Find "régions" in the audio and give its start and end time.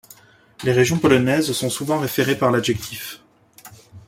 0.71-0.97